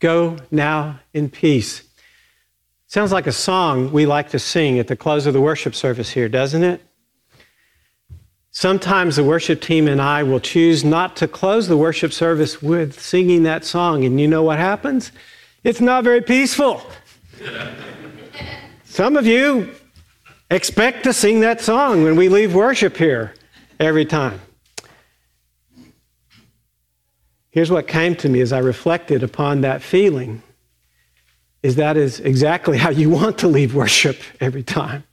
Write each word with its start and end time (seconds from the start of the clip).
Go 0.00 0.38
now 0.50 0.98
in 1.14 1.28
peace. 1.30 1.82
Sounds 2.86 3.12
like 3.12 3.26
a 3.26 3.32
song 3.32 3.92
we 3.92 4.06
like 4.06 4.30
to 4.30 4.38
sing 4.38 4.78
at 4.78 4.88
the 4.88 4.96
close 4.96 5.26
of 5.26 5.34
the 5.34 5.40
worship 5.40 5.74
service 5.74 6.10
here, 6.10 6.28
doesn't 6.28 6.64
it? 6.64 6.82
Sometimes 8.50 9.14
the 9.14 9.22
worship 9.22 9.60
team 9.60 9.86
and 9.86 10.02
I 10.02 10.24
will 10.24 10.40
choose 10.40 10.84
not 10.84 11.14
to 11.16 11.28
close 11.28 11.68
the 11.68 11.76
worship 11.76 12.12
service 12.12 12.60
with 12.60 13.00
singing 13.00 13.44
that 13.44 13.64
song, 13.64 14.04
and 14.04 14.20
you 14.20 14.26
know 14.26 14.42
what 14.42 14.58
happens? 14.58 15.12
It's 15.62 15.80
not 15.80 16.02
very 16.02 16.20
peaceful. 16.20 16.82
Some 18.84 19.16
of 19.16 19.24
you 19.24 19.72
expect 20.50 21.04
to 21.04 21.12
sing 21.12 21.40
that 21.40 21.60
song 21.60 22.02
when 22.02 22.16
we 22.16 22.28
leave 22.28 22.54
worship 22.54 22.96
here 22.96 23.34
every 23.78 24.04
time. 24.04 24.40
Here's 27.50 27.70
what 27.70 27.88
came 27.88 28.14
to 28.16 28.28
me 28.28 28.40
as 28.40 28.52
I 28.52 28.58
reflected 28.58 29.22
upon 29.22 29.60
that 29.62 29.82
feeling 29.82 30.42
is 31.62 31.76
that 31.76 31.96
is 31.96 32.20
exactly 32.20 32.78
how 32.84 32.90
you 32.90 33.10
want 33.10 33.38
to 33.38 33.48
leave 33.48 33.74
worship 33.74 34.18
every 34.40 34.62
time. 34.62 35.04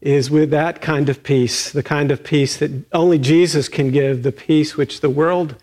Is 0.00 0.30
with 0.30 0.50
that 0.50 0.80
kind 0.80 1.08
of 1.08 1.24
peace, 1.24 1.72
the 1.72 1.82
kind 1.82 2.12
of 2.12 2.22
peace 2.22 2.56
that 2.58 2.70
only 2.92 3.18
Jesus 3.18 3.68
can 3.68 3.90
give, 3.90 4.22
the 4.22 4.32
peace 4.32 4.76
which 4.76 5.00
the 5.00 5.10
world 5.10 5.56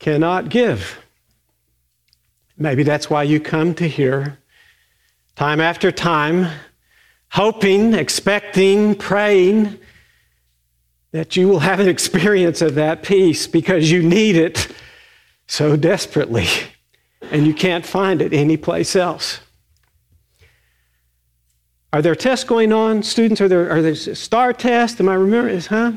cannot 0.00 0.48
give. 0.48 0.98
Maybe 2.58 2.82
that's 2.82 3.08
why 3.08 3.22
you 3.22 3.38
come 3.38 3.74
to 3.74 3.88
hear 3.88 4.38
time 5.36 5.60
after 5.60 5.92
time, 5.92 6.48
hoping, 7.30 7.94
expecting, 7.94 8.96
praying 8.96 9.78
that 11.12 11.36
you 11.36 11.46
will 11.46 11.60
have 11.60 11.78
an 11.78 11.88
experience 11.88 12.62
of 12.62 12.74
that 12.74 13.02
peace 13.02 13.46
because 13.46 13.90
you 13.90 14.02
need 14.02 14.34
it 14.34 14.68
so 15.46 15.76
desperately 15.76 16.46
and 17.30 17.46
you 17.46 17.54
can't 17.54 17.86
find 17.86 18.20
it 18.20 18.32
anyplace 18.32 18.96
else. 18.96 19.40
Are 21.92 22.00
there 22.00 22.14
tests 22.14 22.44
going 22.44 22.72
on, 22.72 23.02
students? 23.02 23.40
Are 23.42 23.48
there, 23.48 23.70
are 23.70 23.82
there 23.82 23.94
STAR 23.94 24.54
tests? 24.54 24.98
Am 24.98 25.08
I 25.10 25.14
remembering 25.14 25.56
this, 25.56 25.66
huh? 25.66 25.92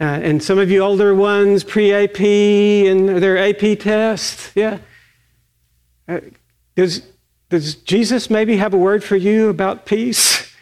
Uh, 0.00 0.04
and 0.04 0.42
some 0.42 0.58
of 0.58 0.72
you 0.72 0.80
older 0.80 1.14
ones, 1.14 1.62
pre 1.62 1.92
AP, 1.92 2.20
and 2.20 3.08
are 3.08 3.20
there 3.20 3.38
AP 3.38 3.78
tests? 3.78 4.50
Yeah. 4.56 4.78
Uh, 6.08 6.18
does, 6.74 7.06
does 7.48 7.76
Jesus 7.76 8.28
maybe 8.28 8.56
have 8.56 8.74
a 8.74 8.76
word 8.76 9.04
for 9.04 9.14
you 9.14 9.48
about 9.48 9.86
peace? 9.86 10.52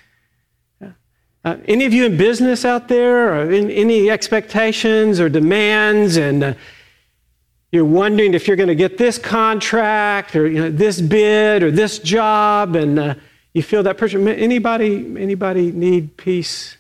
Uh, 1.45 1.57
any 1.67 1.85
of 1.85 1.93
you 1.93 2.07
in 2.07 2.17
business 2.17 2.65
out 2.65 2.87
there, 2.87 3.35
or 3.35 3.51
in, 3.51 3.69
any 3.71 4.09
expectations 4.09 5.19
or 5.19 5.29
demands, 5.29 6.17
and 6.17 6.45
uh, 6.45 6.55
you're 7.73 7.85
wondering 7.85 8.33
if 8.33 8.47
you're 8.47 8.57
going 8.57 8.69
to 8.69 8.77
get 8.77 8.97
this 8.97 9.19
contract 9.19 10.37
or 10.37 10.47
you 10.47 10.61
know, 10.61 10.71
this 10.71 11.01
bid 11.01 11.65
or 11.65 11.73
this 11.73 11.99
job, 11.99 12.77
and 12.77 12.97
uh, 12.97 13.15
you 13.55 13.63
feel 13.63 13.83
that 13.83 13.99
pressure. 13.99 14.29
Anybody, 14.29 15.17
anybody 15.19 15.73
need 15.73 16.17
peace 16.17 16.77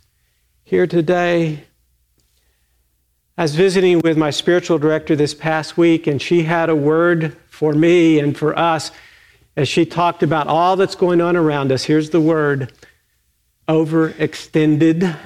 here 0.62 0.86
today? 0.86 1.64
I 3.36 3.42
was 3.42 3.56
visiting 3.56 3.98
with 3.98 4.16
my 4.16 4.30
spiritual 4.30 4.78
director 4.78 5.16
this 5.16 5.34
past 5.34 5.76
week, 5.76 6.06
and 6.06 6.22
she 6.22 6.44
had 6.44 6.70
a 6.70 6.76
word 6.76 7.36
for 7.48 7.72
me 7.72 8.20
and 8.20 8.36
for 8.36 8.56
us 8.56 8.92
as 9.56 9.69
she 9.69 9.84
talked 9.84 10.22
about 10.22 10.47
all 10.47 10.76
that's 10.76 10.94
going 10.94 11.20
on 11.20 11.36
around 11.36 11.72
us. 11.72 11.82
Here's 11.82 12.10
the 12.10 12.20
word 12.20 12.72
overextended. 13.68 15.16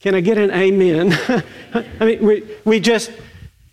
Can 0.00 0.14
I 0.14 0.20
get 0.20 0.38
an 0.38 0.50
amen? 0.50 1.12
I 2.00 2.04
mean, 2.04 2.24
we, 2.24 2.44
we 2.64 2.80
just, 2.80 3.10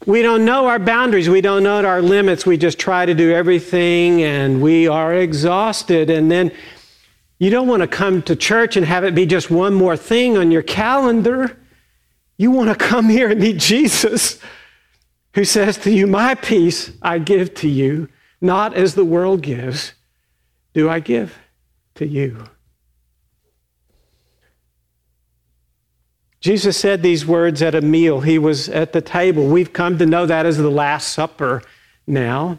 we 0.06 0.22
don't 0.22 0.46
know 0.46 0.68
our 0.68 0.80
boundaries. 0.80 1.30
We 1.30 1.42
don't 1.42 1.64
know 1.64 1.84
our 1.86 2.02
limits. 2.02 2.46
We 2.46 2.58
just 2.58 2.80
try 2.80 3.06
to 3.06 3.14
do 3.14 3.32
everything 3.32 4.24
and 4.24 4.62
we 4.62 4.88
are 4.88 5.14
exhausted. 5.14 6.10
And 6.10 6.32
then 6.32 6.52
you 7.38 7.50
don't 7.50 7.68
want 7.68 7.82
to 7.82 7.88
come 7.88 8.22
to 8.24 8.36
church 8.36 8.78
and 8.78 8.86
have 8.86 9.04
it 9.04 9.14
be 9.14 9.26
just 9.26 9.52
one 9.52 9.74
more 9.74 9.98
thing 9.98 10.38
on 10.38 10.52
your 10.52 10.62
calendar. 10.62 11.58
You 12.38 12.52
want 12.52 12.70
to 12.70 12.76
come 12.76 13.10
here 13.10 13.30
and 13.30 13.40
meet 13.40 13.58
Jesus, 13.58 14.40
who 15.34 15.44
says 15.44 15.78
to 15.80 15.92
you, 15.92 16.08
My 16.08 16.34
peace 16.36 16.92
I 17.02 17.20
give 17.20 17.54
to 17.56 17.68
you, 17.68 18.10
not 18.40 18.74
as 18.74 18.96
the 18.96 19.06
world 19.06 19.42
gives, 19.42 19.94
do 20.74 20.90
I 20.90 21.00
give 21.00 21.38
to 21.96 22.08
you. 22.08 22.46
Jesus 26.42 26.76
said 26.76 27.04
these 27.04 27.24
words 27.24 27.62
at 27.62 27.76
a 27.76 27.82
meal. 27.82 28.22
He 28.22 28.40
was 28.40 28.68
at 28.68 28.94
the 28.94 29.02
table. 29.02 29.48
We've 29.48 29.72
come 29.72 30.00
to 30.00 30.08
know 30.08 30.26
that 30.26 30.48
as 30.48 30.58
the 30.58 30.72
Last 30.72 31.14
Supper 31.14 31.62
now. 32.08 32.58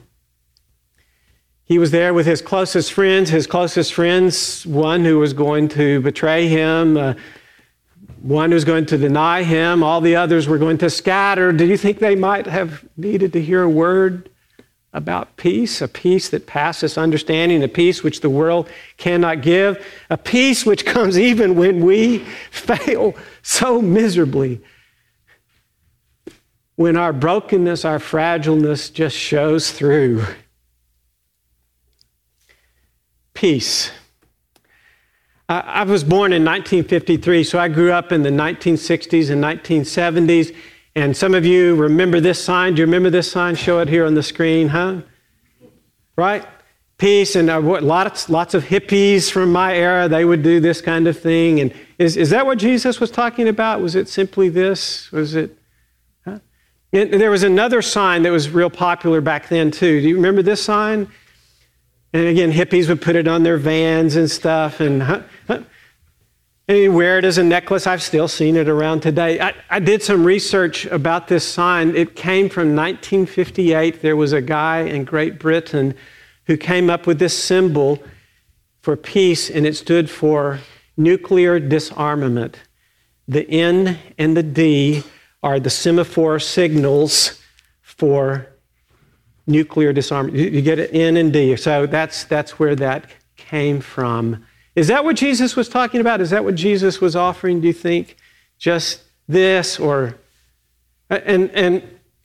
He 1.64 1.78
was 1.78 1.90
there 1.90 2.14
with 2.14 2.24
his 2.24 2.40
closest 2.40 2.92
friends, 2.92 3.30
his 3.30 3.46
closest 3.48 3.92
friends, 3.92 4.64
one 4.66 5.04
who 5.04 5.18
was 5.18 5.32
going 5.32 5.68
to 5.70 6.00
betray 6.00 6.46
him, 6.46 6.96
uh, 6.96 7.14
one 8.20 8.50
was 8.50 8.64
going 8.64 8.86
to 8.86 8.98
deny 8.98 9.42
him, 9.42 9.82
all 9.82 10.00
the 10.00 10.14
others 10.14 10.46
were 10.46 10.58
going 10.58 10.78
to 10.78 10.88
scatter. 10.88 11.50
Do 11.52 11.66
you 11.66 11.76
think 11.76 11.98
they 11.98 12.14
might 12.14 12.46
have 12.46 12.84
needed 12.96 13.32
to 13.32 13.42
hear 13.42 13.62
a 13.62 13.68
word 13.68 14.30
about 14.92 15.36
peace, 15.36 15.80
a 15.80 15.88
peace 15.88 16.28
that 16.28 16.46
passes 16.46 16.98
understanding, 16.98 17.62
a 17.62 17.68
peace 17.68 18.02
which 18.02 18.20
the 18.20 18.28
world 18.28 18.68
cannot 18.98 19.40
give, 19.40 19.84
a 20.10 20.18
peace 20.18 20.66
which 20.66 20.84
comes 20.94 21.18
even 21.18 21.54
when 21.54 21.84
we 21.84 22.18
fail 22.50 23.14
so 23.42 23.80
miserably. 23.80 24.60
When 26.76 26.96
our 26.96 27.12
brokenness, 27.12 27.84
our 27.84 27.98
fragileness 27.98 28.92
just 28.92 29.16
shows 29.16 29.70
through. 29.70 30.24
Peace. 33.34 33.90
I 35.48 35.82
was 35.82 36.02
born 36.02 36.32
in 36.32 36.44
1953, 36.44 37.44
so 37.44 37.58
I 37.58 37.68
grew 37.68 37.92
up 37.92 38.10
in 38.10 38.22
the 38.22 38.30
1960s 38.30 39.30
and 39.30 39.42
1970s. 39.42 40.54
And 40.94 41.16
some 41.16 41.34
of 41.34 41.46
you 41.46 41.74
remember 41.74 42.20
this 42.20 42.42
sign. 42.42 42.74
Do 42.74 42.80
you 42.80 42.86
remember 42.86 43.08
this 43.08 43.30
sign? 43.30 43.54
Show 43.54 43.80
it 43.80 43.88
here 43.88 44.04
on 44.04 44.14
the 44.14 44.22
screen, 44.22 44.68
huh? 44.68 45.00
Right? 46.16 46.46
Peace 46.98 47.34
and 47.34 47.48
uh, 47.48 47.60
lots, 47.60 48.28
lots 48.28 48.54
of 48.54 48.64
hippies 48.64 49.30
from 49.30 49.50
my 49.50 49.74
era, 49.74 50.06
they 50.08 50.24
would 50.24 50.42
do 50.42 50.60
this 50.60 50.80
kind 50.80 51.08
of 51.08 51.18
thing. 51.18 51.60
And 51.60 51.74
is, 51.98 52.16
is 52.16 52.30
that 52.30 52.44
what 52.44 52.58
Jesus 52.58 53.00
was 53.00 53.10
talking 53.10 53.48
about? 53.48 53.80
Was 53.80 53.96
it 53.96 54.08
simply 54.08 54.50
this? 54.50 55.10
Was 55.10 55.34
it? 55.34 55.56
Huh? 56.24 56.38
There 56.92 57.30
was 57.30 57.42
another 57.42 57.80
sign 57.80 58.22
that 58.22 58.30
was 58.30 58.50
real 58.50 58.70
popular 58.70 59.20
back 59.20 59.48
then, 59.48 59.70
too. 59.70 60.00
Do 60.00 60.08
you 60.08 60.16
remember 60.16 60.42
this 60.42 60.62
sign? 60.62 61.08
And 62.12 62.26
again, 62.26 62.52
hippies 62.52 62.88
would 62.88 63.00
put 63.00 63.16
it 63.16 63.26
on 63.26 63.42
their 63.42 63.56
vans 63.56 64.14
and 64.14 64.30
stuff. 64.30 64.78
And 64.80 65.02
huh, 65.02 65.22
and 66.68 66.78
you 66.78 66.92
wear 66.92 67.18
it 67.18 67.24
as 67.24 67.38
a 67.38 67.42
necklace. 67.42 67.86
I've 67.86 68.02
still 68.02 68.28
seen 68.28 68.56
it 68.56 68.68
around 68.68 69.00
today. 69.00 69.40
I, 69.40 69.54
I, 69.68 69.78
did 69.80 70.02
some 70.02 70.24
research 70.24 70.86
about 70.86 71.28
this 71.28 71.46
sign. 71.46 71.96
It 71.96 72.14
came 72.14 72.48
from 72.48 72.76
1958. 72.76 74.00
There 74.00 74.16
was 74.16 74.32
a 74.32 74.40
guy 74.40 74.80
in 74.80 75.04
Great 75.04 75.38
Britain 75.38 75.94
who 76.46 76.56
came 76.56 76.88
up 76.88 77.06
with 77.06 77.18
this 77.18 77.36
symbol 77.36 78.02
for 78.80 78.96
peace, 78.96 79.50
and 79.50 79.66
it 79.66 79.76
stood 79.76 80.08
for 80.08 80.60
nuclear 80.96 81.58
disarmament. 81.58 82.60
The 83.26 83.48
N 83.48 83.98
and 84.18 84.36
the 84.36 84.42
D 84.42 85.02
are 85.42 85.58
the 85.58 85.70
semaphore 85.70 86.38
signals 86.38 87.40
for 87.80 88.46
nuclear 89.46 89.92
disarmament. 89.92 90.52
You 90.52 90.62
get 90.62 90.78
it 90.78 90.94
N 90.94 91.16
and 91.16 91.32
D. 91.32 91.56
So 91.56 91.86
that's, 91.86 92.24
that's 92.24 92.58
where 92.58 92.76
that 92.76 93.06
came 93.36 93.80
from. 93.80 94.44
Is 94.74 94.88
that 94.88 95.04
what 95.04 95.16
Jesus 95.16 95.54
was 95.54 95.68
talking 95.68 96.00
about? 96.00 96.20
Is 96.20 96.30
that 96.30 96.44
what 96.44 96.54
Jesus 96.54 97.00
was 97.00 97.14
offering, 97.14 97.60
do 97.60 97.66
you 97.66 97.72
think? 97.72 98.16
Just 98.58 99.02
this 99.28 99.78
or. 99.78 100.16
And, 101.10 101.50
and 101.50 101.82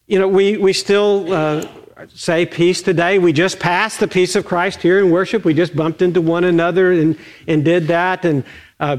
you 0.08 0.18
know, 0.18 0.28
we, 0.28 0.57
we 0.57 0.72
still 0.72 1.34
uh, 1.34 1.68
say 2.13 2.46
peace 2.46 2.81
today. 2.81 3.19
We 3.19 3.33
just 3.33 3.60
passed 3.60 4.00
the 4.00 4.07
peace 4.07 4.36
of 4.36 4.45
Christ 4.45 4.81
here 4.81 5.00
in 5.00 5.12
worship. 5.12 5.44
We 5.44 5.54
just 5.54 5.75
bumped 5.75 6.01
into 6.01 6.21
one 6.21 6.45
another 6.45 6.94
and, 6.94 7.18
and 7.48 7.66
did 7.66 7.88
that. 7.88 8.24
And 8.24 8.45
uh, 8.80 8.98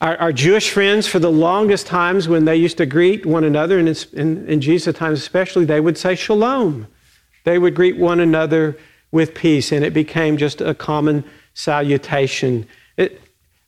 our, 0.00 0.32
Jewish 0.32 0.70
friends, 0.70 1.06
for 1.06 1.20
the 1.20 1.30
longest 1.30 1.86
times 1.86 2.26
when 2.26 2.44
they 2.44 2.56
used 2.56 2.78
to 2.78 2.86
greet 2.86 3.24
one 3.24 3.44
another, 3.44 3.78
and 3.78 3.88
in, 4.12 4.48
in 4.48 4.60
Jesus' 4.60 4.96
times 4.96 5.20
especially, 5.20 5.64
they 5.64 5.78
would 5.78 5.96
say 5.96 6.16
shalom. 6.16 6.88
They 7.44 7.56
would 7.58 7.76
greet 7.76 7.96
one 7.96 8.18
another 8.18 8.76
with 9.12 9.34
peace, 9.34 9.70
and 9.70 9.84
it 9.84 9.94
became 9.94 10.36
just 10.36 10.60
a 10.60 10.74
common 10.74 11.22
salutation. 11.54 12.66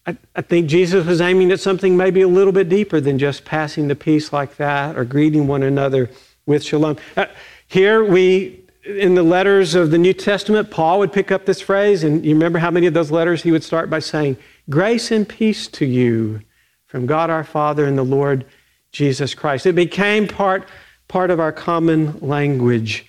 I, 0.06 0.16
I, 0.36 0.42
think 0.42 0.68
Jesus 0.68 1.06
was 1.06 1.20
aiming 1.20 1.50
at 1.50 1.60
something 1.60 1.96
maybe 1.96 2.20
a 2.20 2.28
little 2.28 2.52
bit 2.52 2.68
deeper 2.68 3.00
than 3.00 3.18
just 3.18 3.44
passing 3.44 3.88
the 3.88 3.94
peace 3.94 4.32
like 4.32 4.56
that 4.56 4.96
or 4.96 5.04
greeting 5.04 5.46
one 5.46 5.62
another 5.62 6.10
with 6.46 6.62
shalom. 6.62 6.98
Uh, 7.16 7.26
here 7.68 8.04
we, 8.04 8.64
in 8.84 9.14
the 9.14 9.22
letters 9.22 9.74
of 9.74 9.90
the 9.90 9.98
New 9.98 10.12
Testament, 10.12 10.70
Paul 10.70 10.98
would 10.98 11.12
pick 11.12 11.32
up 11.32 11.46
this 11.46 11.60
phrase, 11.60 12.04
and 12.04 12.24
you 12.24 12.34
remember 12.34 12.58
how 12.58 12.70
many 12.70 12.86
of 12.86 12.92
those 12.92 13.10
letters 13.10 13.42
he 13.42 13.50
would 13.50 13.64
start 13.64 13.88
by 13.88 13.98
saying, 13.98 14.36
Grace 14.68 15.10
and 15.10 15.26
peace 15.28 15.68
to 15.68 15.86
you 15.86 16.40
from 16.86 17.06
God 17.06 17.30
our 17.30 17.44
Father 17.44 17.86
and 17.86 17.96
the 17.96 18.04
Lord 18.04 18.44
Jesus 18.92 19.34
Christ. 19.34 19.66
It 19.66 19.74
became 19.74 20.28
part, 20.28 20.68
part 21.08 21.30
of 21.30 21.40
our 21.40 21.52
common 21.52 22.18
language. 22.20 23.06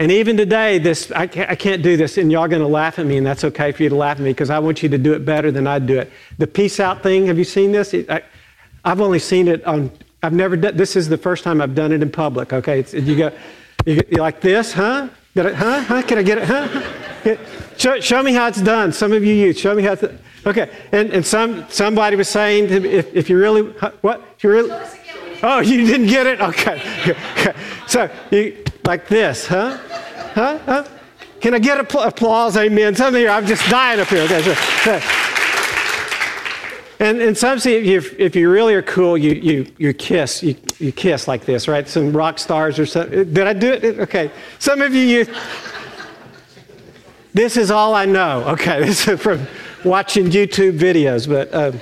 And 0.00 0.12
even 0.12 0.36
today, 0.36 0.78
this 0.78 1.10
I 1.10 1.26
can't, 1.26 1.50
I 1.50 1.56
can't 1.56 1.82
do 1.82 1.96
this, 1.96 2.18
and 2.18 2.30
y'all 2.30 2.46
going 2.46 2.62
to 2.62 2.68
laugh 2.68 3.00
at 3.00 3.06
me, 3.06 3.16
and 3.16 3.26
that's 3.26 3.42
okay 3.42 3.72
for 3.72 3.82
you 3.82 3.88
to 3.88 3.96
laugh 3.96 4.18
at 4.18 4.22
me 4.22 4.30
because 4.30 4.48
I 4.48 4.60
want 4.60 4.80
you 4.80 4.88
to 4.90 4.98
do 4.98 5.12
it 5.12 5.24
better 5.24 5.50
than 5.50 5.66
I 5.66 5.80
do 5.80 5.98
it. 5.98 6.12
The 6.38 6.46
peace 6.46 6.78
out 6.78 7.02
thing, 7.02 7.26
have 7.26 7.36
you 7.36 7.44
seen 7.44 7.72
this? 7.72 7.92
I, 8.08 8.22
have 8.84 9.00
only 9.00 9.18
seen 9.18 9.48
it 9.48 9.64
on. 9.64 9.90
I've 10.22 10.32
never 10.32 10.56
done. 10.56 10.76
This 10.76 10.94
is 10.94 11.08
the 11.08 11.18
first 11.18 11.42
time 11.42 11.60
I've 11.60 11.74
done 11.74 11.90
it 11.90 12.00
in 12.00 12.10
public. 12.12 12.52
Okay, 12.52 12.80
it's, 12.80 12.94
you 12.94 13.16
go, 13.16 13.32
you, 13.86 14.00
you 14.08 14.18
like 14.18 14.40
this, 14.40 14.72
huh? 14.72 15.08
Get 15.34 15.46
it, 15.46 15.54
huh? 15.56 15.80
Huh? 15.80 16.02
Can 16.02 16.18
I 16.18 16.22
get 16.22 16.38
it? 16.38 16.44
Huh? 16.44 17.36
Show, 17.76 17.98
show, 17.98 18.22
me 18.22 18.32
how 18.32 18.46
it's 18.46 18.62
done. 18.62 18.92
Some 18.92 19.12
of 19.12 19.24
you 19.24 19.34
youth, 19.34 19.58
show 19.58 19.74
me 19.74 19.82
how 19.82 19.92
it's. 19.92 20.04
Okay, 20.46 20.70
and, 20.92 21.10
and 21.10 21.26
some 21.26 21.68
somebody 21.68 22.14
was 22.14 22.28
saying 22.28 22.70
if, 22.70 23.14
if 23.14 23.28
you 23.28 23.36
really 23.36 23.62
what 24.00 24.22
if 24.36 24.44
you 24.44 24.50
really. 24.50 24.70
Oh, 25.42 25.58
you 25.58 25.86
didn't 25.86 26.06
get 26.06 26.26
it? 26.26 26.40
Okay. 26.40 26.80
okay. 27.36 27.54
So 27.86 28.10
you 28.30 28.64
like 28.88 29.06
this, 29.06 29.46
huh? 29.46 29.76
Huh? 30.32 30.58
huh? 30.64 30.84
Can 31.42 31.52
I 31.52 31.58
get 31.58 31.78
applause? 31.78 32.56
Amen. 32.56 32.94
Some 32.94 33.14
of 33.14 33.20
you, 33.20 33.28
I'm 33.28 33.46
just 33.46 33.68
dying 33.68 34.00
up 34.00 34.08
here. 34.08 34.22
Okay. 34.22 34.40
So, 34.40 34.54
so. 34.54 35.00
And, 36.98 37.20
and 37.20 37.36
some 37.36 37.58
see 37.58 37.94
if, 37.94 38.18
if 38.18 38.34
you 38.34 38.50
really 38.50 38.74
are 38.74 38.82
cool, 38.82 39.18
you, 39.18 39.34
you, 39.34 39.66
you 39.76 39.92
kiss, 39.92 40.42
you, 40.42 40.56
you 40.78 40.90
kiss 40.90 41.28
like 41.28 41.44
this, 41.44 41.68
right? 41.68 41.86
Some 41.86 42.16
rock 42.16 42.38
stars 42.38 42.78
or 42.78 42.86
something. 42.86 43.30
Did 43.30 43.46
I 43.46 43.52
do 43.52 43.74
it? 43.74 44.00
Okay. 44.00 44.30
Some 44.58 44.80
of 44.80 44.94
you, 44.94 45.02
you 45.02 45.26
this 47.34 47.58
is 47.58 47.70
all 47.70 47.94
I 47.94 48.06
know. 48.06 48.42
Okay, 48.48 48.80
this 48.84 49.06
is 49.06 49.20
from 49.20 49.46
watching 49.84 50.28
YouTube 50.28 50.78
videos, 50.78 51.28
but 51.28 51.54
um, 51.54 51.78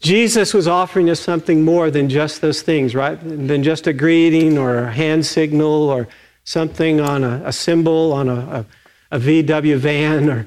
Jesus 0.00 0.54
was 0.54 0.66
offering 0.66 1.10
us 1.10 1.20
something 1.20 1.62
more 1.62 1.90
than 1.90 2.08
just 2.08 2.40
those 2.40 2.62
things, 2.62 2.94
right? 2.94 3.16
Than 3.20 3.62
just 3.62 3.86
a 3.86 3.92
greeting 3.92 4.56
or 4.56 4.84
a 4.84 4.92
hand 4.92 5.26
signal 5.26 5.90
or 5.90 6.08
something 6.42 7.00
on 7.00 7.22
a, 7.22 7.42
a 7.44 7.52
symbol 7.52 8.12
on 8.12 8.28
a, 8.28 8.66
a, 9.12 9.16
a 9.16 9.20
VW 9.20 9.76
van 9.76 10.30
or. 10.30 10.46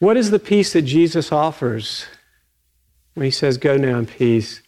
What 0.00 0.16
is 0.16 0.32
the 0.32 0.40
peace 0.40 0.72
that 0.72 0.82
Jesus 0.82 1.30
offers 1.30 2.06
when 3.14 3.24
he 3.24 3.30
says, 3.30 3.56
Go 3.56 3.76
now 3.76 4.00
in 4.00 4.06
peace? 4.06 4.60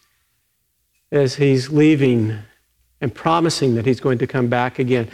As 1.11 1.35
he's 1.35 1.71
leaving 1.71 2.39
and 3.01 3.13
promising 3.13 3.75
that 3.75 3.85
he's 3.85 4.01
going 4.01 4.19
to 4.19 4.29
come 4.29 4.47
back 4.47 4.79
again. 4.79 5.11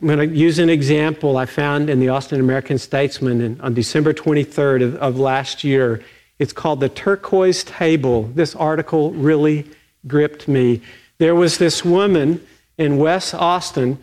I'm 0.00 0.06
going 0.06 0.30
to 0.30 0.34
use 0.34 0.58
an 0.58 0.70
example 0.70 1.36
I 1.36 1.44
found 1.44 1.90
in 1.90 2.00
the 2.00 2.08
Austin 2.08 2.40
American 2.40 2.78
Statesman 2.78 3.60
on 3.60 3.74
December 3.74 4.14
23rd 4.14 4.82
of, 4.82 4.96
of 4.96 5.18
last 5.18 5.62
year. 5.62 6.02
It's 6.38 6.54
called 6.54 6.80
The 6.80 6.88
Turquoise 6.88 7.64
Table. 7.64 8.22
This 8.22 8.54
article 8.54 9.12
really 9.12 9.66
gripped 10.06 10.48
me. 10.48 10.80
There 11.18 11.34
was 11.34 11.58
this 11.58 11.84
woman 11.84 12.40
in 12.78 12.96
West 12.96 13.34
Austin, 13.34 13.98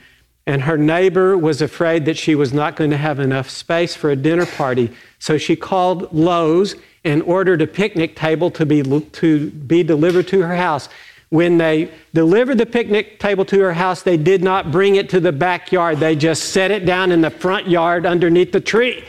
and 0.45 0.61
her 0.61 0.77
neighbor 0.77 1.35
was 1.35 1.63
afraid 1.63 2.05
that 2.05 2.15
she 2.15 2.35
was 2.35 2.53
not 2.53 2.75
going 2.75 2.91
to 2.91 2.97
have 2.97 3.19
enough 3.19 3.49
space 3.49 3.95
for 3.95 4.11
a 4.11 4.15
dinner 4.15 4.45
party. 4.45 4.91
So 5.17 5.39
she 5.39 5.55
called 5.55 6.13
Lowe's 6.13 6.75
and 7.03 7.23
ordered 7.23 7.63
a 7.63 7.67
picnic 7.67 8.15
table 8.15 8.51
to 8.51 8.67
be, 8.67 8.83
to 8.83 9.49
be 9.49 9.81
delivered 9.81 10.27
to 10.27 10.41
her 10.41 10.57
house. 10.57 10.89
When 11.29 11.57
they 11.57 11.91
delivered 12.13 12.57
the 12.57 12.65
picnic 12.65 13.19
table 13.19 13.43
to 13.45 13.59
her 13.59 13.73
house, 13.73 14.01
they 14.01 14.15
did 14.15 14.41
not 14.41 14.71
bring 14.71 14.95
it 14.95 15.09
to 15.09 15.19
the 15.19 15.33
backyard. 15.33 15.99
They 15.99 16.15
just 16.15 16.45
set 16.51 16.71
it 16.71 16.85
down 16.85 17.11
in 17.11 17.21
the 17.21 17.29
front 17.29 17.67
yard 17.67 18.05
underneath 18.05 18.53
the 18.53 18.61
tree. 18.61 19.03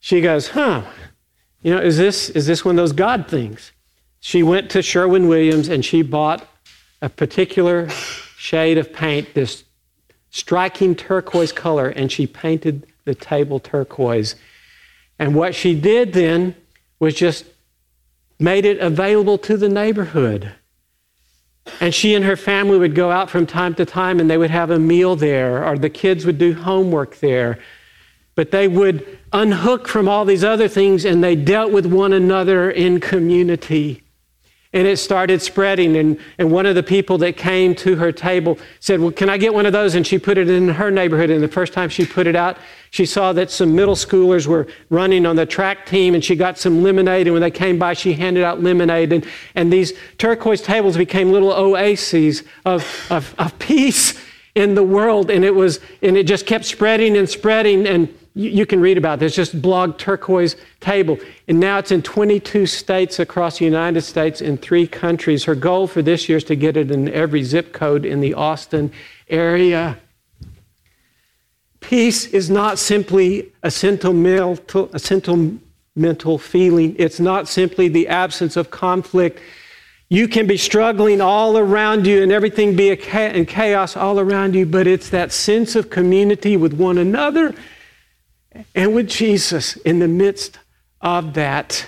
She 0.00 0.20
goes, 0.20 0.48
huh, 0.48 0.82
you 1.62 1.74
know, 1.74 1.80
is 1.80 1.96
this, 1.96 2.30
is 2.30 2.46
this 2.46 2.64
one 2.64 2.76
of 2.78 2.82
those 2.82 2.92
God 2.92 3.28
things? 3.28 3.72
She 4.18 4.42
went 4.42 4.70
to 4.70 4.82
Sherwin 4.82 5.28
Williams 5.28 5.68
and 5.68 5.84
she 5.84 6.02
bought 6.02 6.46
a 7.00 7.08
particular 7.08 7.88
shade 8.36 8.76
of 8.76 8.92
paint, 8.92 9.34
this 9.34 9.64
striking 10.30 10.94
turquoise 10.94 11.52
color, 11.52 11.88
and 11.88 12.10
she 12.10 12.26
painted 12.26 12.86
the 13.04 13.14
table 13.14 13.60
turquoise. 13.60 14.34
And 15.18 15.34
what 15.34 15.54
she 15.54 15.78
did 15.78 16.12
then 16.12 16.54
was 16.98 17.14
just 17.14 17.44
made 18.40 18.64
it 18.64 18.78
available 18.78 19.38
to 19.38 19.56
the 19.56 19.68
neighborhood. 19.68 20.52
And 21.80 21.94
she 21.94 22.14
and 22.14 22.24
her 22.24 22.36
family 22.36 22.78
would 22.78 22.94
go 22.94 23.10
out 23.10 23.30
from 23.30 23.46
time 23.46 23.74
to 23.74 23.84
time 23.84 24.18
and 24.18 24.30
they 24.30 24.38
would 24.38 24.50
have 24.50 24.70
a 24.70 24.78
meal 24.78 25.14
there, 25.14 25.64
or 25.64 25.78
the 25.78 25.90
kids 25.90 26.24
would 26.24 26.38
do 26.38 26.54
homework 26.54 27.18
there. 27.20 27.58
But 28.34 28.50
they 28.50 28.66
would 28.66 29.18
unhook 29.32 29.86
from 29.86 30.08
all 30.08 30.24
these 30.24 30.42
other 30.42 30.68
things 30.68 31.04
and 31.04 31.22
they 31.22 31.36
dealt 31.36 31.70
with 31.70 31.86
one 31.86 32.12
another 32.12 32.70
in 32.70 32.98
community. 32.98 34.02
And 34.72 34.86
it 34.86 34.98
started 34.98 35.42
spreading. 35.42 35.96
And, 35.96 36.18
and 36.38 36.52
one 36.52 36.64
of 36.64 36.76
the 36.76 36.82
people 36.82 37.18
that 37.18 37.36
came 37.36 37.74
to 37.76 37.96
her 37.96 38.12
table 38.12 38.56
said, 38.78 39.00
Well, 39.00 39.10
can 39.10 39.28
I 39.28 39.36
get 39.36 39.52
one 39.52 39.66
of 39.66 39.72
those? 39.72 39.96
And 39.96 40.06
she 40.06 40.16
put 40.16 40.38
it 40.38 40.48
in 40.48 40.68
her 40.68 40.92
neighborhood. 40.92 41.28
And 41.28 41.42
the 41.42 41.48
first 41.48 41.72
time 41.72 41.88
she 41.88 42.06
put 42.06 42.28
it 42.28 42.36
out, 42.36 42.56
she 42.90 43.04
saw 43.04 43.32
that 43.32 43.50
some 43.50 43.74
middle 43.74 43.96
schoolers 43.96 44.46
were 44.46 44.68
running 44.88 45.26
on 45.26 45.34
the 45.34 45.46
track 45.46 45.86
team 45.86 46.14
and 46.14 46.24
she 46.24 46.36
got 46.36 46.56
some 46.56 46.84
lemonade. 46.84 47.26
And 47.26 47.34
when 47.34 47.42
they 47.42 47.50
came 47.50 47.78
by, 47.78 47.94
she 47.94 48.12
handed 48.12 48.44
out 48.44 48.62
lemonade. 48.62 49.12
And, 49.12 49.26
and 49.56 49.72
these 49.72 49.92
turquoise 50.18 50.62
tables 50.62 50.96
became 50.96 51.32
little 51.32 51.52
oases 51.52 52.44
of, 52.64 53.06
of, 53.10 53.34
of 53.38 53.58
peace 53.58 54.20
in 54.54 54.76
the 54.76 54.84
world. 54.84 55.30
And 55.30 55.44
it 55.44 55.54
was, 55.54 55.80
and 56.00 56.16
it 56.16 56.28
just 56.28 56.46
kept 56.46 56.64
spreading 56.64 57.16
and 57.16 57.28
spreading. 57.28 57.88
And 57.88 58.08
you, 58.34 58.50
you 58.50 58.66
can 58.66 58.80
read 58.80 58.98
about 58.98 59.18
this, 59.18 59.34
just 59.34 59.60
blog 59.60 59.98
turquoise 59.98 60.56
table. 60.80 61.18
And 61.48 61.58
now 61.60 61.78
it's 61.78 61.90
in 61.90 62.02
22 62.02 62.66
states 62.66 63.18
across 63.18 63.58
the 63.58 63.64
United 63.64 64.02
States 64.02 64.40
in 64.40 64.56
three 64.56 64.86
countries. 64.86 65.44
Her 65.44 65.54
goal 65.54 65.86
for 65.86 66.02
this 66.02 66.28
year 66.28 66.38
is 66.38 66.44
to 66.44 66.56
get 66.56 66.76
it 66.76 66.90
in 66.90 67.08
every 67.08 67.42
zip 67.42 67.72
code 67.72 68.04
in 68.04 68.20
the 68.20 68.34
Austin 68.34 68.92
area. 69.28 69.98
Peace 71.80 72.26
is 72.26 72.50
not 72.50 72.78
simply 72.78 73.52
a 73.62 73.70
sentimental, 73.70 74.90
a 74.92 74.98
sentimental 74.98 76.38
feeling. 76.38 76.94
It's 76.98 77.18
not 77.18 77.48
simply 77.48 77.88
the 77.88 78.06
absence 78.06 78.56
of 78.56 78.70
conflict. 78.70 79.40
You 80.08 80.28
can 80.28 80.46
be 80.46 80.56
struggling 80.56 81.20
all 81.20 81.56
around 81.56 82.06
you 82.06 82.22
and 82.22 82.32
everything 82.32 82.76
be 82.76 82.90
in 82.90 83.46
chaos 83.46 83.96
all 83.96 84.20
around 84.20 84.54
you, 84.54 84.66
but 84.66 84.86
it's 84.86 85.08
that 85.10 85.32
sense 85.32 85.74
of 85.74 85.88
community 85.88 86.56
with 86.56 86.74
one 86.74 86.98
another 86.98 87.54
and 88.74 88.94
with 88.94 89.08
Jesus 89.08 89.76
in 89.76 89.98
the 89.98 90.08
midst 90.08 90.58
of 91.00 91.34
that. 91.34 91.86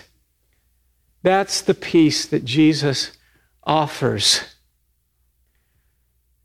That's 1.22 1.60
the 1.60 1.74
peace 1.74 2.26
that 2.26 2.44
Jesus 2.44 3.12
offers. 3.64 4.42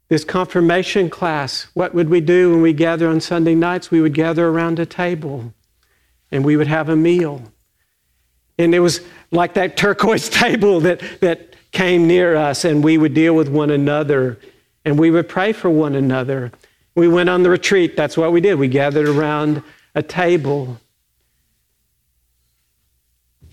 This 0.10 0.24
confirmation 0.24 1.10
class, 1.10 1.68
what 1.74 1.94
would 1.94 2.10
we 2.10 2.22
do 2.22 2.52
when 2.52 2.62
we 2.62 2.74
gather 2.74 3.10
on 3.10 3.20
Sunday 3.20 3.56
nights? 3.56 3.92
We 3.92 4.02
would 4.02 4.14
gather 4.14 4.48
around 4.48 4.80
a 4.80 4.86
table 4.86 5.54
and 6.32 6.46
we 6.46 6.56
would 6.56 6.68
have 6.68 6.90
a 6.90 6.96
meal. 6.96 7.42
And 8.58 8.74
it 8.74 8.80
was 8.80 9.02
like 9.32 9.54
that 9.56 9.78
turquoise 9.78 10.30
table 10.30 10.80
that, 10.82 11.02
that 11.22 11.56
came 11.72 12.08
near 12.08 12.36
us, 12.36 12.66
and 12.66 12.84
we 12.84 12.98
would 12.98 13.14
deal 13.14 13.36
with 13.36 13.50
one 13.50 13.70
another 13.70 14.40
and 14.86 14.98
we 14.98 15.12
would 15.12 15.28
pray 15.28 15.52
for 15.52 15.70
one 15.70 15.96
another. 15.96 16.50
We 16.96 17.10
went 17.10 17.30
on 17.30 17.44
the 17.44 17.50
retreat. 17.50 17.98
That's 17.98 18.16
what 18.16 18.32
we 18.32 18.40
did. 18.40 18.56
We 18.56 18.70
gathered 18.70 19.10
around 19.10 19.62
a 19.98 20.04
table. 20.04 20.80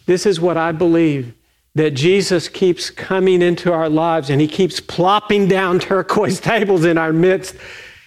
This 0.04 0.26
is 0.26 0.38
what 0.38 0.58
I 0.58 0.72
believe 0.72 1.32
that 1.74 1.92
Jesus 1.92 2.48
keeps 2.48 2.90
coming 2.90 3.40
into 3.40 3.72
our 3.72 3.88
lives 3.88 4.28
and 4.28 4.42
he 4.42 4.46
keeps 4.46 4.78
plopping 4.78 5.48
down 5.48 5.78
turquoise 5.78 6.40
tables 6.52 6.84
in 6.84 6.98
our 6.98 7.14
midst. 7.14 7.56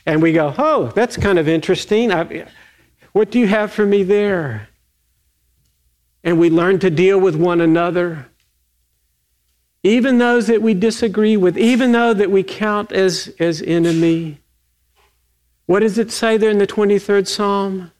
And 0.05 0.21
we 0.21 0.33
go, 0.33 0.53
oh, 0.55 0.91
that's 0.95 1.17
kind 1.17 1.39
of 1.39 1.47
interesting. 1.47 2.11
I, 2.11 2.45
what 3.11 3.31
do 3.31 3.39
you 3.39 3.47
have 3.47 3.71
for 3.71 3.87
me 3.87 4.03
there? 4.03 4.69
And 6.23 6.39
we 6.39 6.51
learn 6.51 6.77
to 6.79 6.91
deal 6.91 7.19
with 7.19 7.35
one 7.35 7.59
another. 7.59 8.27
Even 9.81 10.19
those 10.19 10.45
that 10.45 10.61
we 10.61 10.75
disagree 10.75 11.37
with, 11.37 11.57
even 11.57 11.91
though 11.91 12.13
that 12.13 12.29
we 12.29 12.43
count 12.43 12.91
as, 12.91 13.33
as 13.39 13.63
enemy. 13.63 14.37
What 15.65 15.79
does 15.79 15.97
it 15.97 16.11
say 16.11 16.37
there 16.37 16.51
in 16.51 16.59
the 16.59 16.67
23rd 16.67 17.27
Psalm? 17.27 17.91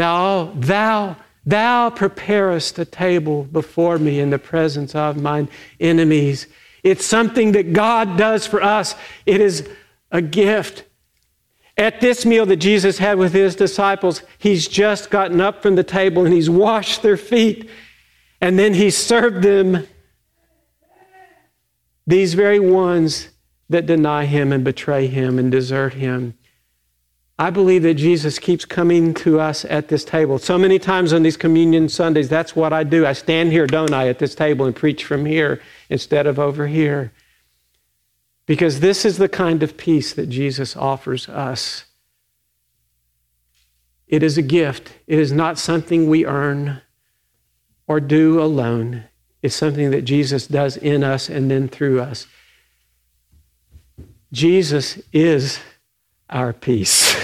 Thou, 0.00 0.54
thou, 0.54 1.16
thou 1.44 1.90
preparest 1.90 2.78
a 2.78 2.86
table 2.86 3.44
before 3.44 3.98
me 3.98 4.18
in 4.18 4.30
the 4.30 4.38
presence 4.38 4.94
of 4.94 5.20
mine 5.20 5.50
enemies. 5.78 6.46
It's 6.82 7.04
something 7.04 7.52
that 7.52 7.74
God 7.74 8.16
does 8.16 8.46
for 8.46 8.62
us. 8.62 8.94
It 9.26 9.42
is 9.42 9.68
a 10.10 10.22
gift. 10.22 10.84
At 11.76 12.00
this 12.00 12.24
meal 12.24 12.46
that 12.46 12.56
Jesus 12.56 12.96
had 12.96 13.18
with 13.18 13.34
his 13.34 13.54
disciples, 13.54 14.22
he's 14.38 14.66
just 14.66 15.10
gotten 15.10 15.38
up 15.38 15.60
from 15.60 15.74
the 15.74 15.84
table 15.84 16.24
and 16.24 16.32
he's 16.32 16.48
washed 16.48 17.02
their 17.02 17.18
feet. 17.18 17.68
And 18.40 18.58
then 18.58 18.72
he 18.72 18.88
served 18.88 19.42
them, 19.42 19.86
these 22.06 22.32
very 22.32 22.58
ones 22.58 23.28
that 23.68 23.84
deny 23.84 24.24
him 24.24 24.50
and 24.50 24.64
betray 24.64 25.08
him 25.08 25.38
and 25.38 25.52
desert 25.52 25.92
him. 25.92 26.38
I 27.40 27.48
believe 27.48 27.84
that 27.84 27.94
Jesus 27.94 28.38
keeps 28.38 28.66
coming 28.66 29.14
to 29.14 29.40
us 29.40 29.64
at 29.64 29.88
this 29.88 30.04
table. 30.04 30.38
So 30.38 30.58
many 30.58 30.78
times 30.78 31.14
on 31.14 31.22
these 31.22 31.38
communion 31.38 31.88
Sundays, 31.88 32.28
that's 32.28 32.54
what 32.54 32.74
I 32.74 32.84
do. 32.84 33.06
I 33.06 33.14
stand 33.14 33.50
here, 33.50 33.66
don't 33.66 33.94
I, 33.94 34.08
at 34.08 34.18
this 34.18 34.34
table 34.34 34.66
and 34.66 34.76
preach 34.76 35.06
from 35.06 35.24
here 35.24 35.62
instead 35.88 36.26
of 36.26 36.38
over 36.38 36.66
here. 36.66 37.12
Because 38.44 38.80
this 38.80 39.06
is 39.06 39.16
the 39.16 39.26
kind 39.26 39.62
of 39.62 39.78
peace 39.78 40.12
that 40.12 40.28
Jesus 40.28 40.76
offers 40.76 41.30
us. 41.30 41.86
It 44.06 44.22
is 44.22 44.36
a 44.36 44.42
gift, 44.42 44.92
it 45.06 45.18
is 45.18 45.32
not 45.32 45.56
something 45.56 46.10
we 46.10 46.26
earn 46.26 46.82
or 47.86 48.00
do 48.00 48.38
alone. 48.38 49.04
It's 49.40 49.56
something 49.56 49.92
that 49.92 50.02
Jesus 50.02 50.46
does 50.46 50.76
in 50.76 51.02
us 51.02 51.30
and 51.30 51.50
then 51.50 51.68
through 51.68 52.02
us. 52.02 52.26
Jesus 54.30 55.00
is 55.10 55.58
our 56.30 56.52
peace. 56.52 57.16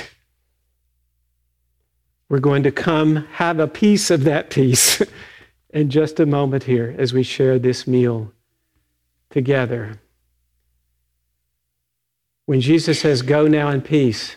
We're 2.28 2.40
going 2.40 2.64
to 2.64 2.72
come 2.72 3.26
have 3.34 3.60
a 3.60 3.68
piece 3.68 4.10
of 4.10 4.25
that 4.25 4.50
peace 4.50 5.00
in 5.70 5.90
just 5.90 6.18
a 6.18 6.26
moment 6.26 6.64
here 6.64 6.94
as 6.98 7.12
we 7.12 7.22
share 7.22 7.58
this 7.58 7.86
meal 7.86 8.32
together. 9.30 10.00
When 12.46 12.60
Jesus 12.60 13.00
says, 13.00 13.22
Go 13.22 13.46
now 13.46 13.68
in 13.68 13.82
peace, 13.82 14.36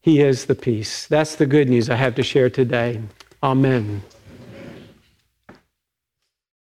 He 0.00 0.20
is 0.20 0.46
the 0.46 0.54
peace. 0.54 1.06
That's 1.06 1.36
the 1.36 1.46
good 1.46 1.68
news 1.68 1.88
I 1.88 1.96
have 1.96 2.14
to 2.16 2.22
share 2.22 2.50
today. 2.50 3.00
Amen. 3.42 4.02